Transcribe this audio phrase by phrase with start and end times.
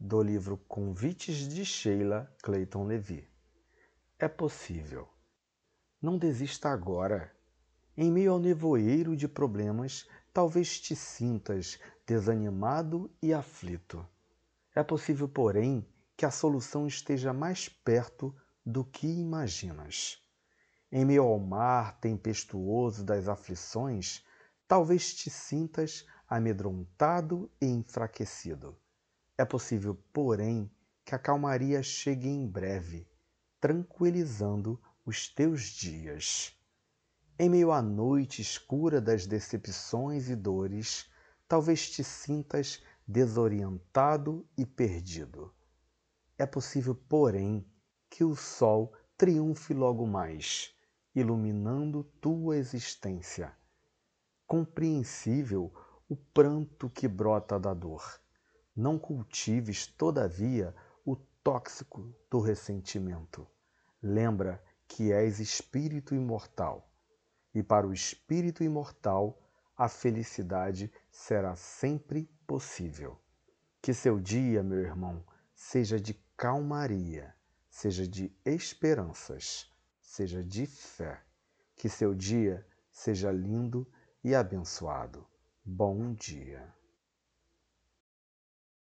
[0.00, 3.28] do livro Convites de Sheila Clayton Levy.
[4.16, 5.08] É possível.
[6.00, 7.34] Não desista agora.
[7.96, 14.06] Em meio ao nevoeiro de problemas, talvez te sintas desanimado e aflito.
[14.72, 15.84] É possível, porém,
[16.16, 18.32] que a solução esteja mais perto
[18.64, 20.22] do que imaginas.
[20.92, 24.24] Em meio ao mar tempestuoso das aflições,
[24.68, 28.78] talvez te sintas amedrontado e enfraquecido.
[29.38, 30.68] É possível, porém,
[31.04, 33.08] que a calmaria chegue em breve,
[33.60, 36.52] tranquilizando os teus dias.
[37.38, 41.08] Em meio à noite escura das decepções e dores,
[41.46, 45.54] talvez te sintas desorientado e perdido.
[46.36, 47.64] É possível, porém,
[48.10, 50.74] que o sol triunfe logo mais,
[51.14, 53.56] iluminando tua existência.
[54.48, 55.72] Compreensível
[56.08, 58.20] o pranto que brota da dor.
[58.78, 60.72] Não cultives, todavia,
[61.04, 63.44] o tóxico do ressentimento.
[64.00, 66.88] Lembra que és espírito imortal,
[67.52, 69.36] e para o espírito imortal
[69.76, 73.18] a felicidade será sempre possível.
[73.82, 75.24] Que seu dia, meu irmão,
[75.56, 77.34] seja de calmaria,
[77.68, 79.68] seja de esperanças,
[80.00, 81.20] seja de fé.
[81.74, 83.90] Que seu dia seja lindo
[84.22, 85.26] e abençoado.
[85.64, 86.78] Bom dia.